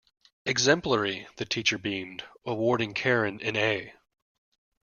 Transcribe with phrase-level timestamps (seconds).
[0.47, 3.93] Exemplary, the teacher beamed, awarding Karen an A.